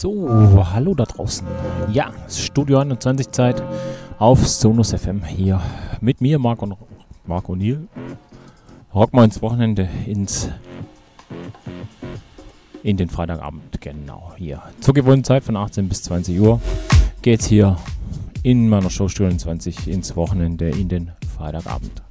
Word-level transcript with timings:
So, 0.00 0.64
hallo 0.72 0.94
da 0.94 1.06
draußen. 1.06 1.44
Ja, 1.92 2.12
Studio 2.28 2.78
21 2.78 3.32
Zeit 3.32 3.60
auf 4.20 4.46
Sonus 4.46 4.92
FM 4.92 5.24
hier 5.24 5.60
mit 6.00 6.20
mir, 6.20 6.38
Marc 6.38 6.62
und 6.62 6.76
Marc 7.26 7.46
O'Neill. 7.46 7.80
Rock 8.94 9.12
mal 9.12 9.24
ins 9.24 9.42
Wochenende 9.42 9.88
ins 10.06 10.50
in 12.84 12.96
den 12.96 13.08
Freitagabend, 13.10 13.80
genau 13.80 14.34
hier. 14.36 14.62
Zur 14.78 14.94
gewohnten 14.94 15.24
Zeit 15.24 15.42
von 15.42 15.56
18 15.56 15.88
bis 15.88 16.04
20 16.04 16.38
Uhr 16.38 16.60
geht's 17.22 17.46
hier 17.46 17.76
in 18.44 18.68
meiner 18.68 18.90
Show 18.90 19.08
Studio 19.08 19.36
20 19.36 19.88
ins 19.88 20.14
Wochenende 20.14 20.68
in 20.68 20.88
den 20.88 21.10
Freitagabend. 21.36 22.02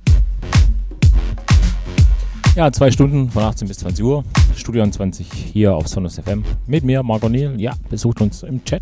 Ja, 2.54 2.69
zwei 2.69 2.92
Stunden 2.92 3.30
von 3.30 3.44
18 3.44 3.69
bis 3.69 3.78
20 3.78 4.04
Uhr. 4.04 4.25
Studio 4.57 4.86
20 4.88 5.31
hier 5.31 5.75
auf 5.75 5.88
Sonus 5.88 6.19
FM. 6.19 6.44
Mit 6.65 6.83
mir, 6.83 7.04
Marc 7.04 7.24
O'Neill. 7.24 7.59
Ja, 7.59 7.74
besucht 7.89 8.21
uns 8.21 8.44
im 8.44 8.63
Chat. 8.65 8.81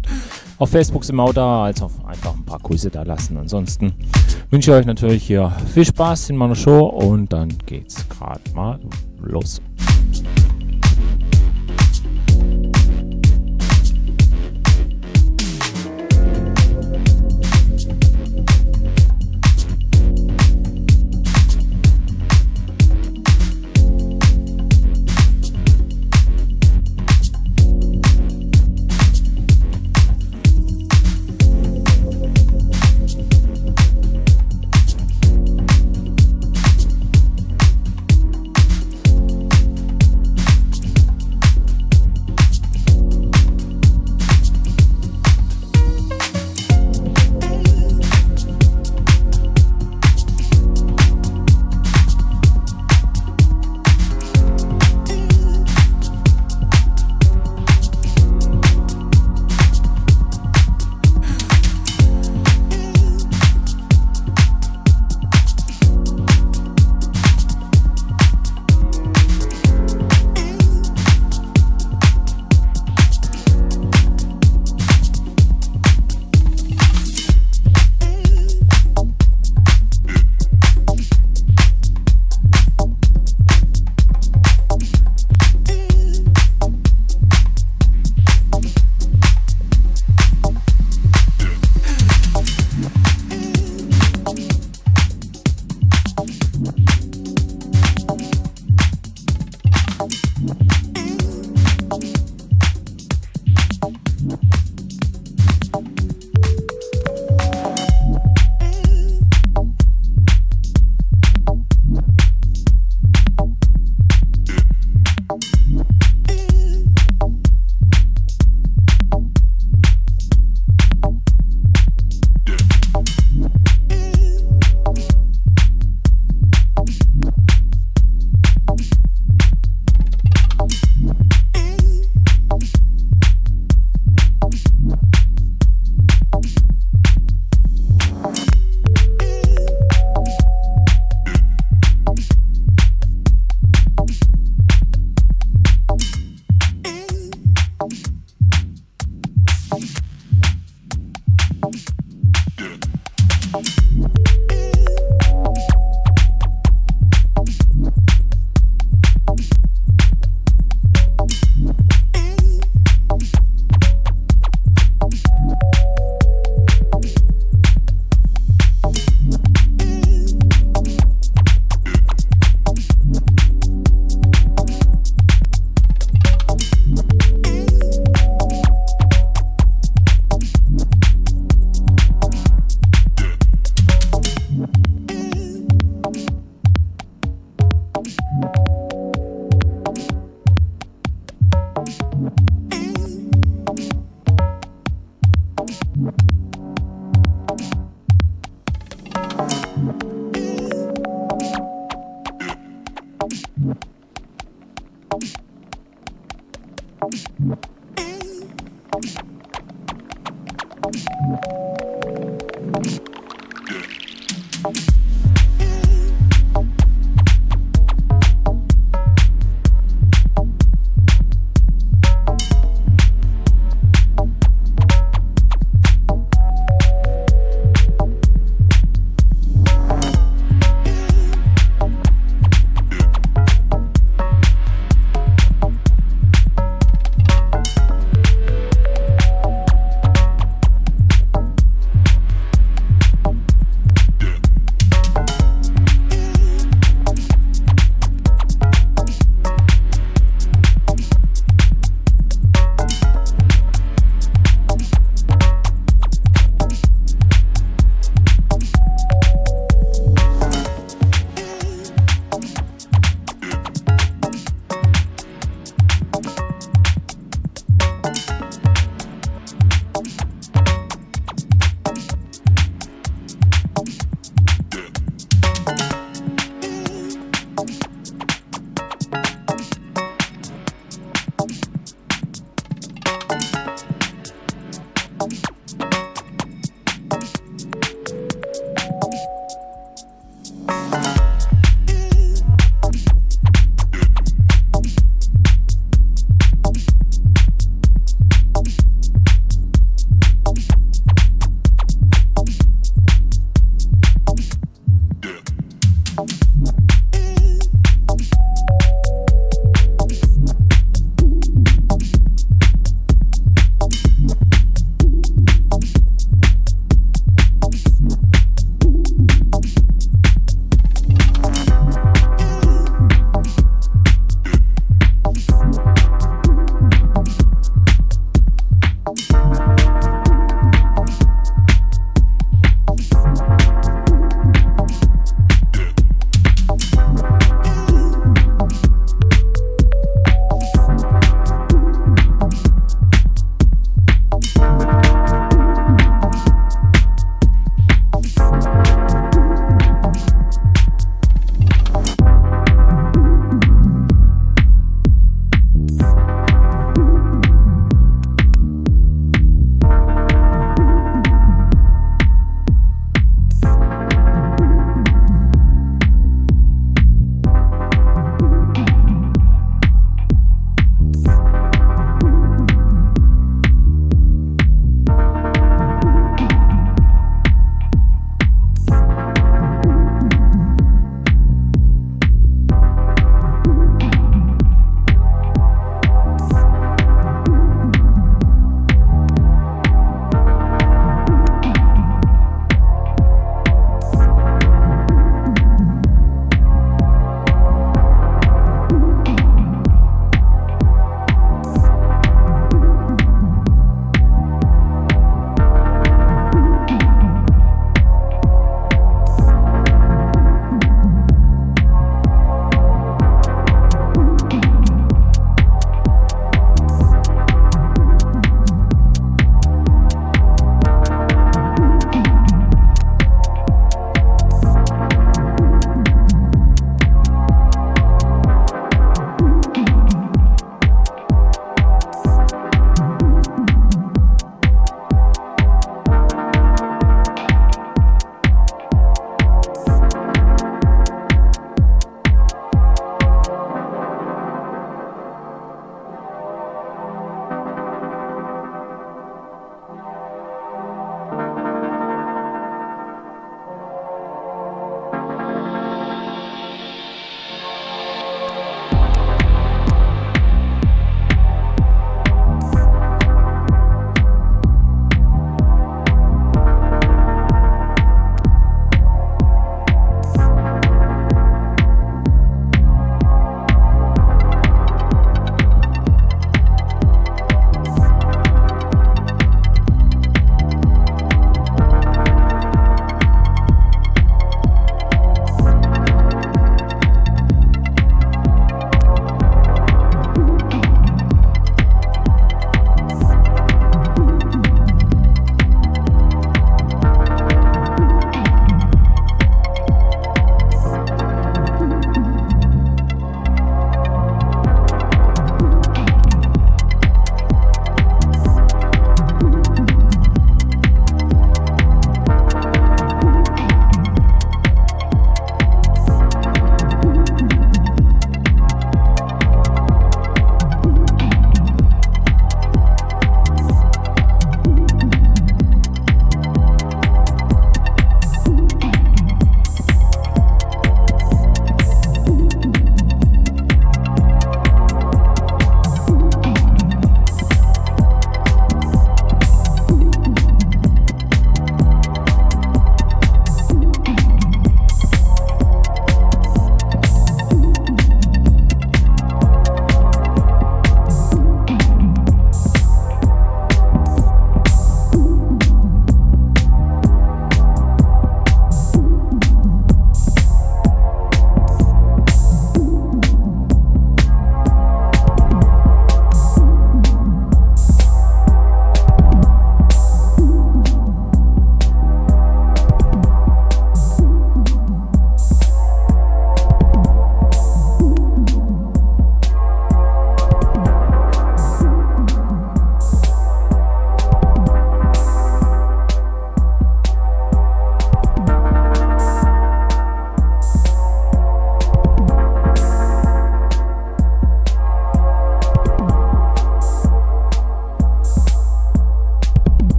Auf 0.57 0.69
Facebook 0.69 1.04
sind 1.04 1.16
wir 1.18 1.24
auch 1.24 1.33
da, 1.33 1.66
als 1.66 1.81
auch 1.81 1.92
einfach 2.06 2.33
ein 2.33 2.45
paar 2.45 2.60
Grüße 2.60 2.89
da 2.89 3.04
lassen. 3.04 3.38
Ansonsten 3.38 3.94
wünsche 4.50 4.72
ich 4.72 4.77
euch 4.77 4.86
natürlich 4.86 5.24
hier 5.24 5.51
viel 5.74 5.86
Spaß 5.86 6.30
in 6.30 6.38
meiner 6.38 6.56
Show 6.56 6.86
und 6.86 7.31
dann 7.31 7.50
geht's 7.66 8.07
gerade 8.10 8.42
mal 8.54 8.80
los. 9.22 9.62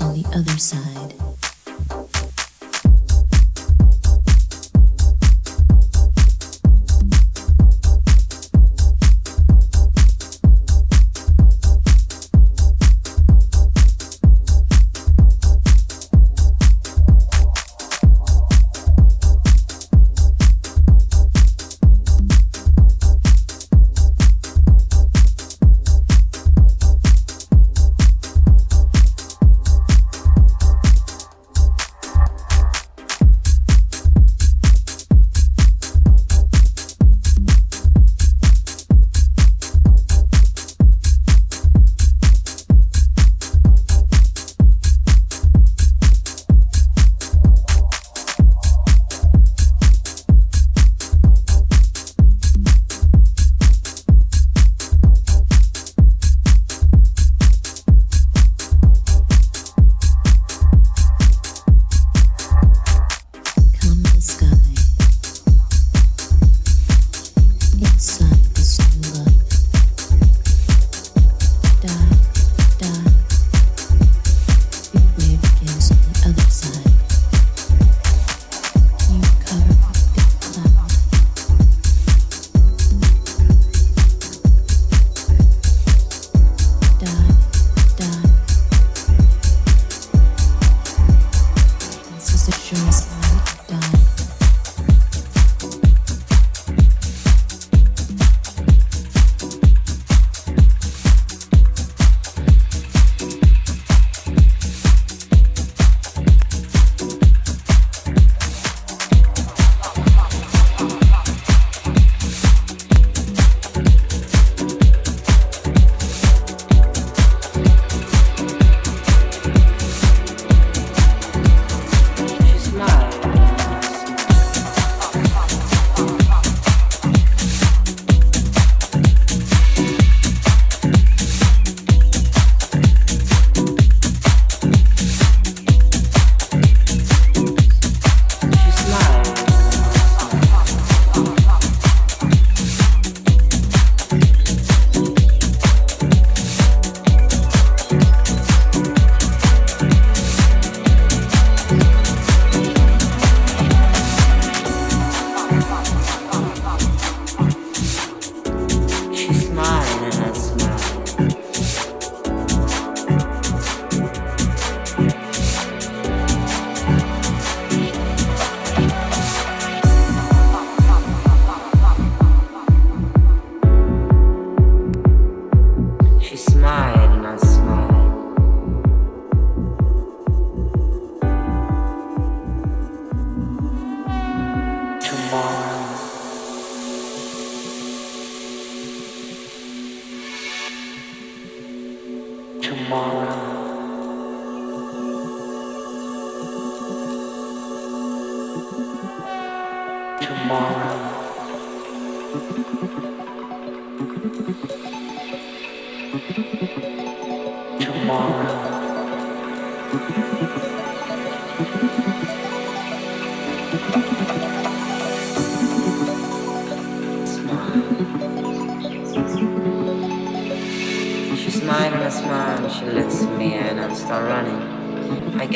on 0.00 0.14
the 0.14 0.26
other 0.34 0.58
side. 0.58 1.25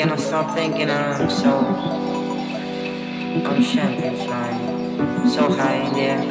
thinking 0.01 0.17
of 0.17 0.19
something 0.19 0.73
and 0.81 0.91
I'm 0.91 1.29
so 1.29 1.59
I'm 3.45 3.63
chanting 3.63 4.15
flying 4.25 5.29
so 5.29 5.51
high 5.53 5.75
in 5.75 5.93
there. 5.93 6.23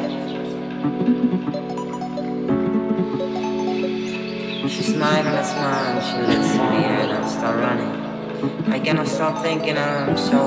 She 4.67 4.83
smiled 4.83 5.25
and 5.25 5.37
I 5.37 5.43
smiled 5.43 6.03
she 6.03 6.17
looks 6.17 6.57
at 6.57 6.71
me 6.71 6.83
and 6.83 7.11
I 7.13 7.29
start 7.29 7.55
running. 7.59 8.73
I 8.73 8.79
cannot 8.79 9.07
stop 9.07 9.41
thinking 9.41 9.77
I'm 9.77 10.17
so 10.17 10.39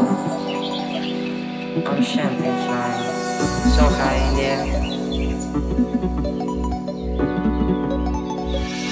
I'm 1.87 2.03
chanting 2.03 2.57
flying 2.67 3.05
so 3.71 3.85
high 4.01 4.21
in 4.29 4.37
there. 4.37 4.65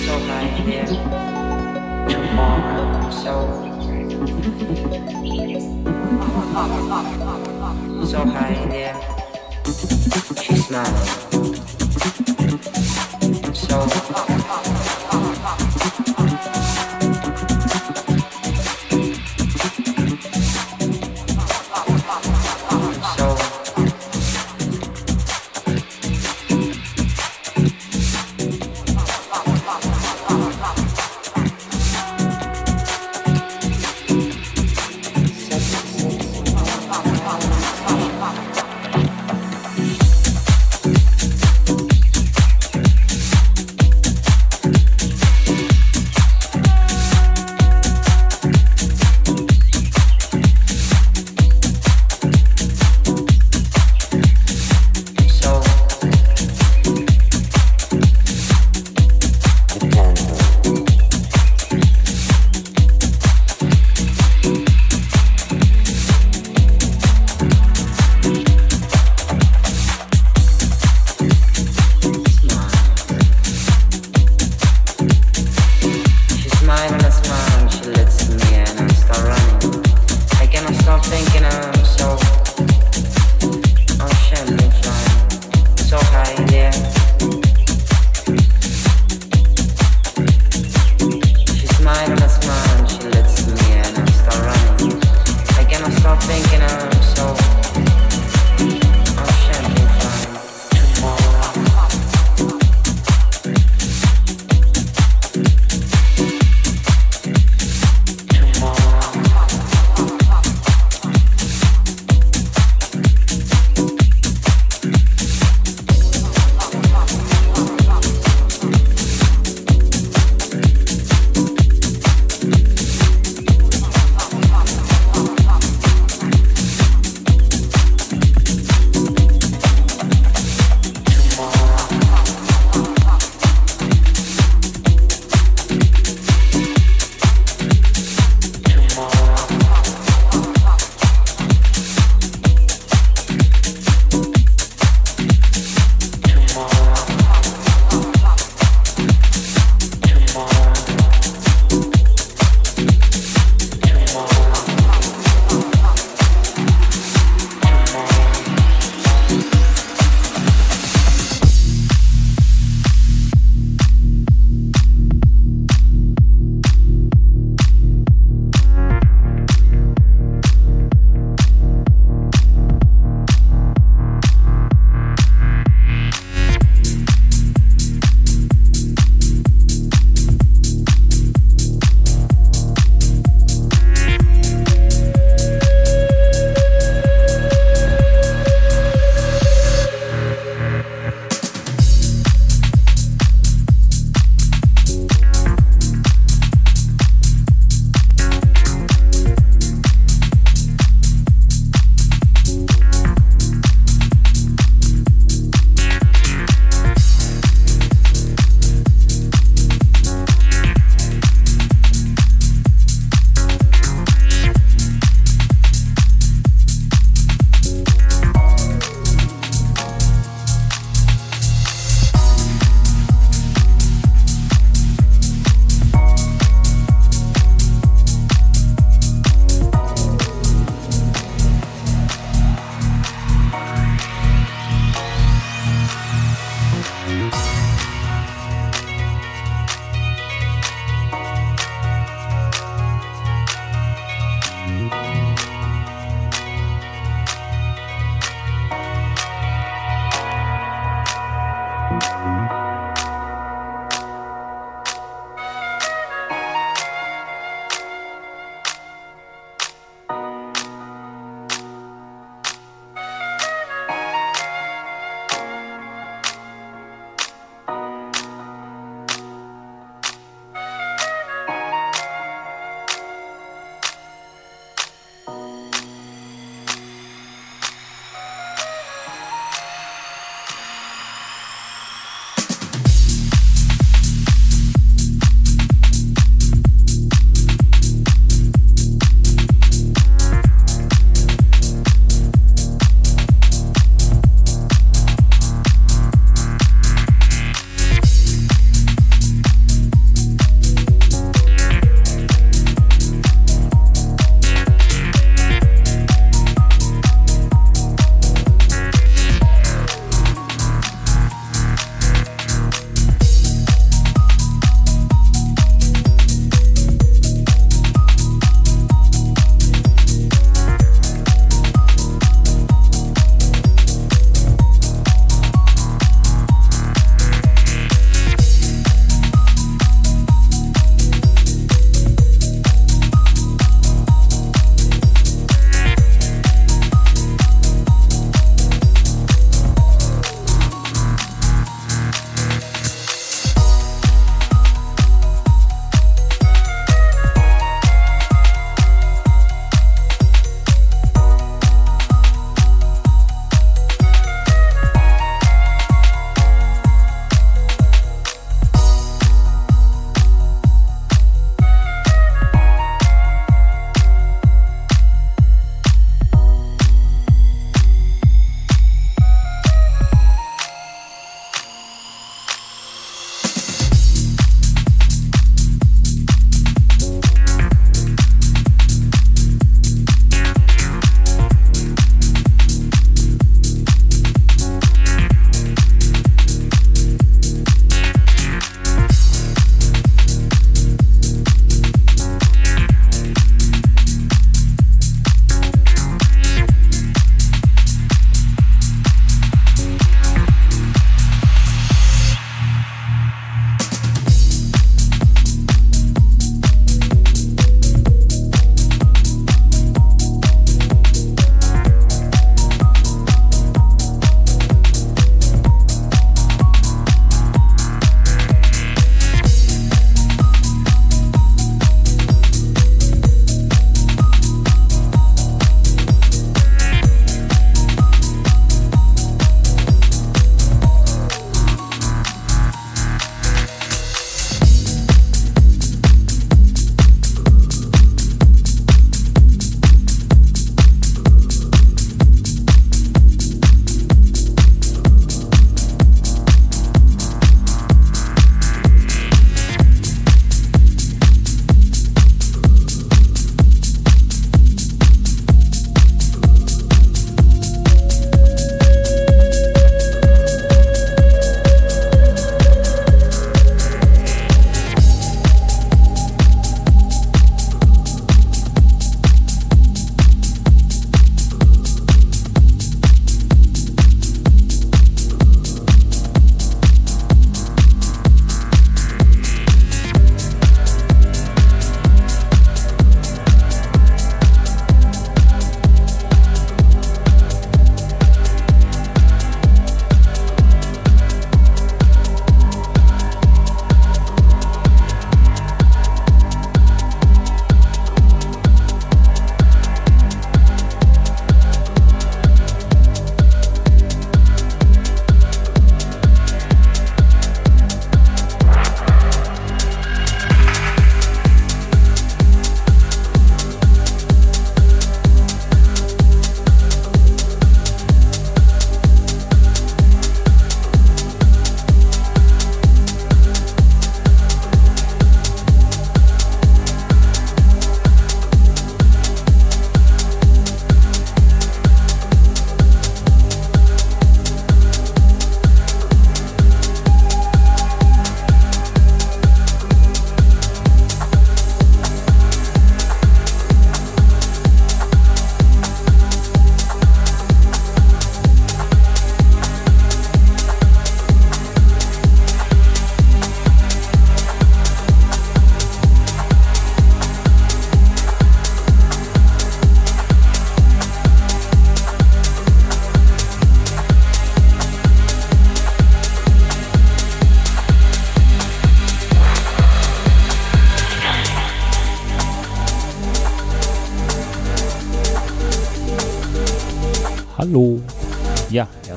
So 0.07 0.19
high 0.27 0.49
in 0.57 0.65
there. 0.71 2.09
Tomorrow. 2.09 3.11
So 3.11 3.72
so 4.23 4.29
high 8.25 8.55
in 8.55 8.69
the 8.69 8.77
air, 8.77 8.95
she 10.41 10.55
smiled. 10.55 11.23
So. 13.57 14.82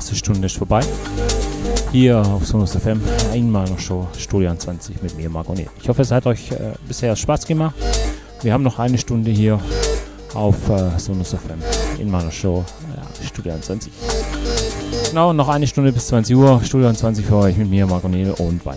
Erste 0.06 0.18
Stunde 0.18 0.46
ist 0.46 0.58
vorbei. 0.58 0.82
Hier 1.92 2.20
auf 2.20 2.46
Sonus 2.46 2.76
FM, 2.76 3.02
einmal 3.32 3.68
noch 3.68 3.80
Show, 3.80 4.08
Studio 4.20 4.54
20 4.54 5.02
mit 5.02 5.18
mir, 5.18 5.32
Marco 5.32 5.54
Niel. 5.54 5.66
Ich 5.82 5.90
hoffe, 5.90 6.04
es 6.04 6.12
hat 6.12 6.28
euch 6.28 6.52
äh, 6.52 6.74
bisher 6.88 7.16
Spaß 7.16 7.48
gemacht. 7.48 7.74
Wir 8.44 8.54
haben 8.54 8.62
noch 8.62 8.78
eine 8.78 9.00
Stunde 9.00 9.32
hier 9.32 9.60
auf 10.36 10.70
äh, 10.70 11.00
Sonus 11.00 11.30
FM 11.30 11.60
in 12.00 12.12
meiner 12.12 12.30
Show, 12.30 12.64
ja, 12.96 13.26
Studio 13.26 13.56
20. 13.60 13.92
Genau, 15.10 15.34
noch 15.34 15.50
eine 15.50 15.66
Stunde 15.66 15.92
bis 15.92 16.06
20 16.06 16.36
Uhr, 16.36 16.62
Studio 16.64 16.94
20 16.94 17.26
für 17.26 17.38
euch 17.38 17.58
mit 17.58 17.72
mir, 17.72 17.88
Marco 17.88 18.08
Niel 18.08 18.30
und 18.38 18.64
weiter 18.64 18.75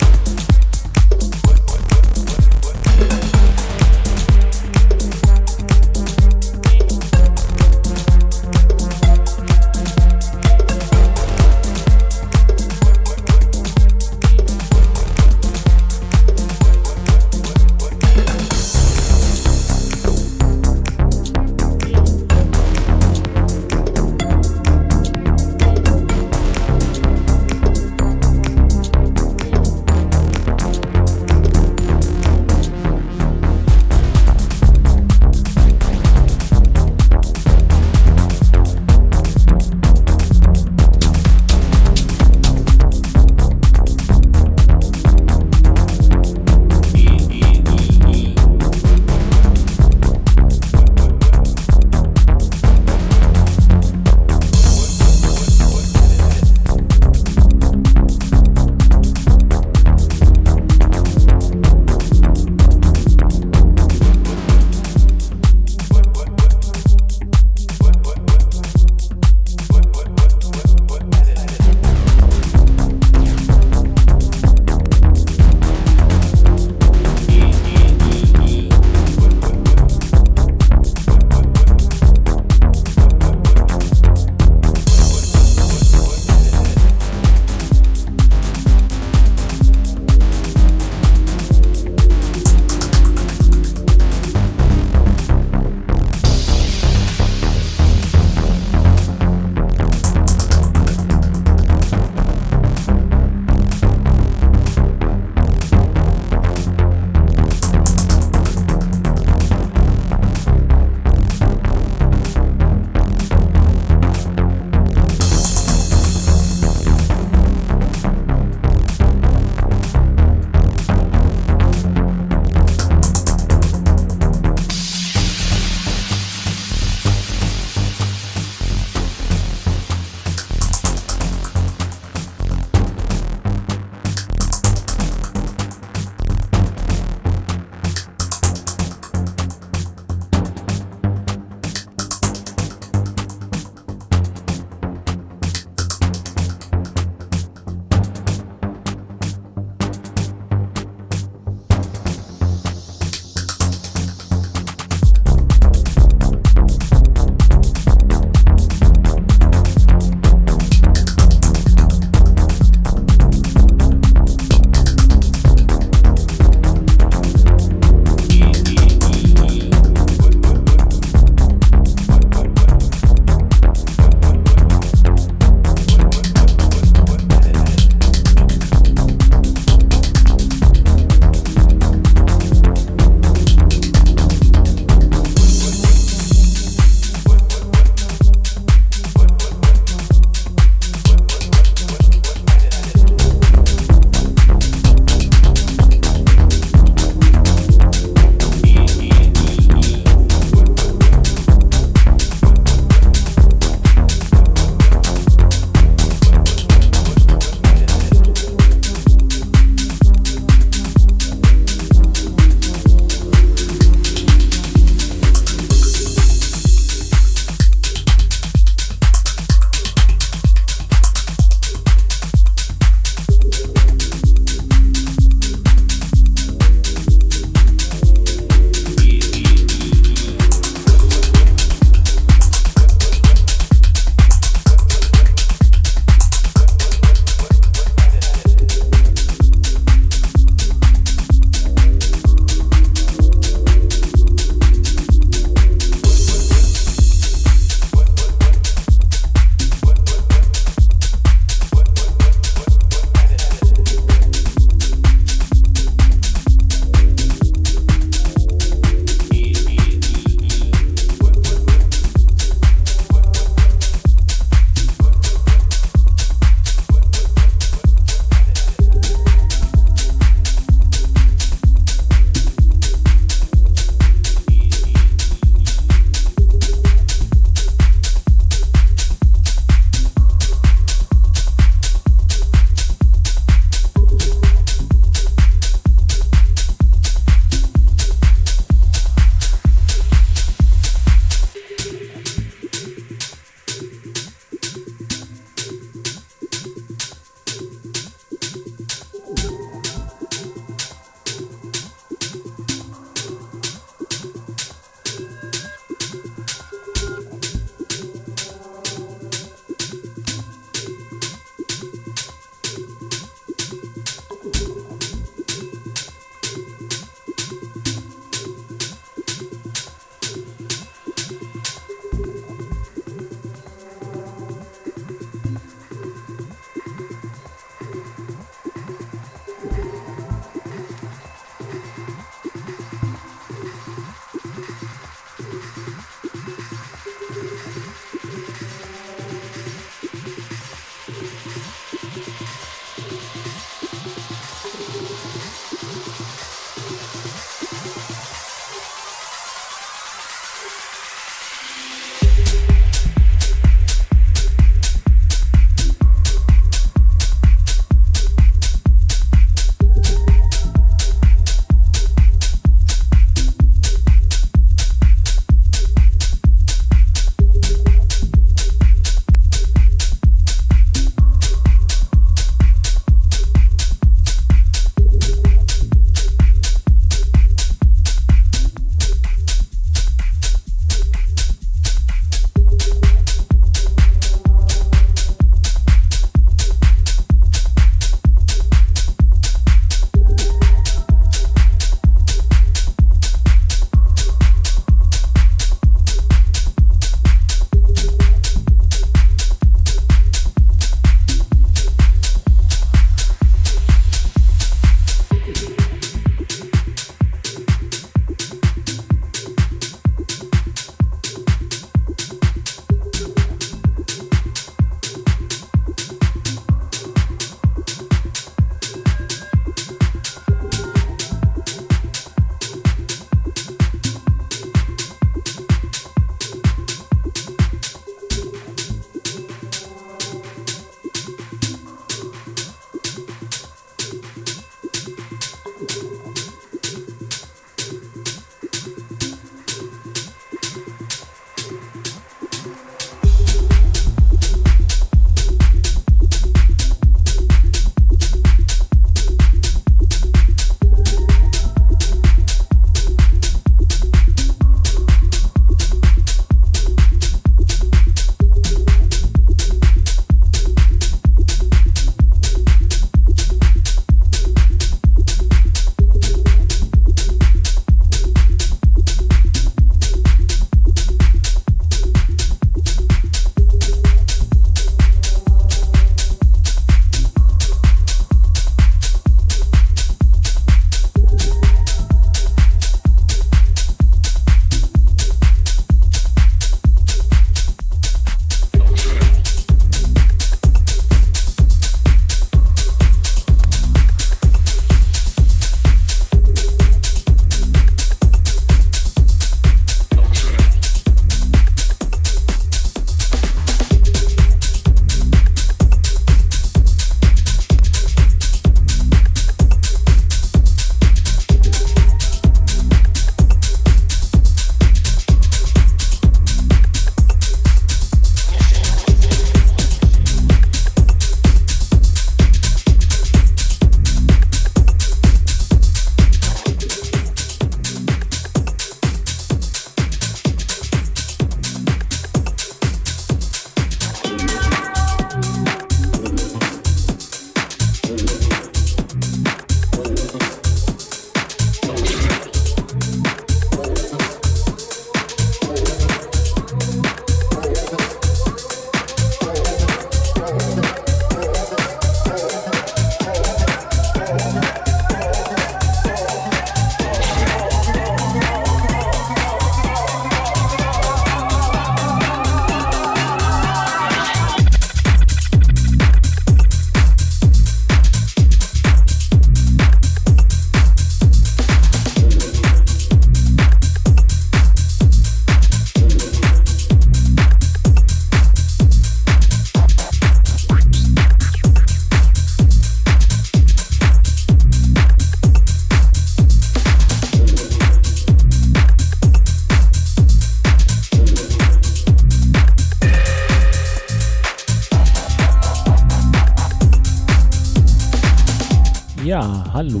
hallo. 599.82 600.00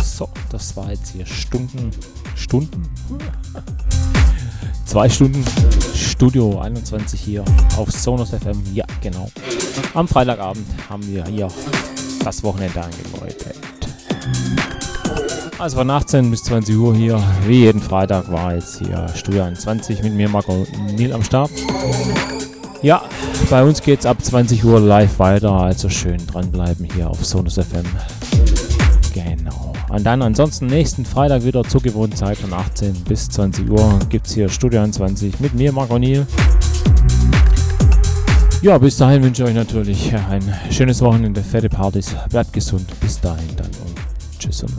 So, 0.00 0.28
das 0.50 0.76
war 0.76 0.90
jetzt 0.90 1.12
hier 1.12 1.26
Stunden. 1.26 1.90
Stunden? 2.36 2.88
Zwei 4.84 5.08
Stunden 5.08 5.44
Studio 5.96 6.60
21 6.60 7.20
hier 7.20 7.44
auf 7.76 7.90
Sonos 7.90 8.30
FM. 8.30 8.62
Ja, 8.72 8.84
genau. 9.00 9.28
Am 9.94 10.06
Freitagabend 10.06 10.64
haben 10.88 11.04
wir 11.08 11.24
hier 11.24 11.48
das 12.24 12.42
Wochenende 12.44 12.84
eingeläutet. 12.84 13.56
Also 15.58 15.78
von 15.78 15.90
18 15.90 16.30
bis 16.30 16.44
20 16.44 16.76
Uhr 16.76 16.94
hier, 16.94 17.20
wie 17.48 17.64
jeden 17.64 17.80
Freitag, 17.80 18.30
war 18.30 18.54
jetzt 18.54 18.78
hier 18.78 19.08
Studio 19.16 19.42
21 19.42 20.04
mit 20.04 20.14
mir, 20.14 20.28
Marco 20.28 20.64
Nil 20.96 21.12
am 21.12 21.24
Start. 21.24 21.50
Ja, 22.80 23.02
bei 23.50 23.62
uns 23.64 23.82
geht 23.82 24.00
es 24.00 24.06
ab 24.06 24.18
20 24.22 24.64
Uhr 24.64 24.78
live 24.78 25.18
weiter, 25.18 25.50
also 25.50 25.88
schön 25.88 26.24
dranbleiben 26.28 26.86
hier 26.94 27.10
auf 27.10 27.24
Sonus 27.24 27.54
FM. 27.56 27.84
Und 30.00 30.04
dann 30.04 30.22
ansonsten 30.22 30.66
nächsten 30.66 31.04
Freitag 31.04 31.44
wieder 31.44 31.62
zur 31.62 31.82
gewohnten 31.82 32.16
Zeit 32.16 32.38
von 32.38 32.54
18 32.54 33.04
bis 33.04 33.28
20 33.28 33.68
Uhr 33.68 33.98
gibt 34.08 34.26
es 34.28 34.32
hier 34.32 34.48
Studio 34.48 34.80
21 34.80 35.40
mit 35.40 35.52
mir, 35.52 35.72
Marco 35.72 35.98
Nil. 35.98 36.26
Ja, 38.62 38.78
bis 38.78 38.96
dahin 38.96 39.22
wünsche 39.22 39.42
ich 39.42 39.50
euch 39.50 39.54
natürlich 39.54 40.14
ein 40.14 40.40
schönes 40.70 41.02
Wochenende, 41.02 41.42
fette 41.42 41.68
Partys, 41.68 42.16
bleibt 42.30 42.54
gesund, 42.54 42.88
bis 42.98 43.20
dahin 43.20 43.54
dann 43.58 43.66
und 43.66 44.38
tschüss 44.38 44.62
und 44.62 44.72